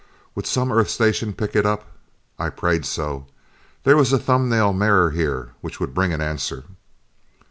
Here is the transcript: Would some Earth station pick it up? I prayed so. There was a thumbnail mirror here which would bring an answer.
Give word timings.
Would 0.33 0.47
some 0.47 0.71
Earth 0.71 0.89
station 0.89 1.31
pick 1.31 1.55
it 1.55 1.63
up? 1.63 1.85
I 2.39 2.49
prayed 2.49 2.87
so. 2.87 3.27
There 3.83 3.95
was 3.95 4.11
a 4.11 4.17
thumbnail 4.17 4.73
mirror 4.73 5.11
here 5.11 5.51
which 5.61 5.79
would 5.79 5.93
bring 5.93 6.11
an 6.11 6.21
answer. 6.21 6.63